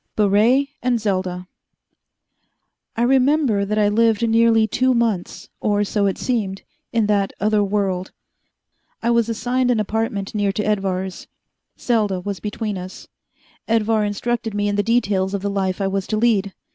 [0.15, 1.47] Baret and Selda
[2.95, 7.63] I remember that I lived nearly two months or so it seemed in that other
[7.63, 8.11] world.
[9.03, 11.27] I was assigned an apartment near to Edvar's
[11.77, 13.07] Selda was between us.
[13.67, 16.55] Edvar instructed me in the details of the life I was to lead.